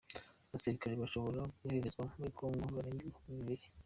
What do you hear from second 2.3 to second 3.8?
kongo barenga ibihumbi bibiri